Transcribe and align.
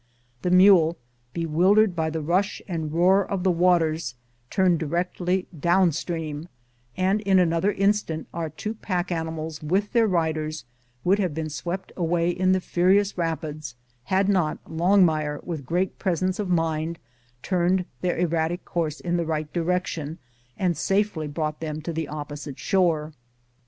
The 0.41 0.49
mule, 0.49 0.97
bewildered 1.31 1.89
lOI 1.89 1.93
MOUNT 1.93 1.95
RAINIER 1.95 1.95
by 1.95 2.09
the 2.09 2.21
rush 2.21 2.61
and 2.67 2.91
roar 2.91 3.23
of 3.29 3.43
the 3.43 3.51
waters, 3.51 4.15
turned 4.49 4.79
directly 4.79 5.45
down 5.59 5.91
stream, 5.91 6.47
and 6.97 7.21
in 7.21 7.37
another 7.37 7.71
instant 7.71 8.27
our 8.33 8.49
two 8.49 8.73
pack 8.73 9.11
animals, 9.11 9.61
with 9.61 9.91
their 9.93 10.07
riders, 10.07 10.65
would 11.03 11.19
have 11.19 11.35
been 11.35 11.51
swept 11.51 11.91
away 11.95 12.31
in 12.31 12.51
the 12.51 12.59
furious 12.59 13.15
rapids, 13.15 13.75
had 14.05 14.27
not 14.27 14.57
Longmire 14.65 15.43
with 15.43 15.67
great 15.67 15.99
presence 15.99 16.39
of 16.39 16.49
mind 16.49 16.97
turned 17.43 17.85
their 18.01 18.17
erratic 18.17 18.65
course 18.65 19.01
in 19.01 19.17
the 19.17 19.25
right 19.27 19.53
direction 19.53 20.17
and 20.57 20.75
safely 20.75 21.27
brought 21.27 21.59
them 21.59 21.79
to 21.79 21.93
the 21.93 22.07
opposite 22.07 22.57
shore. 22.57 23.13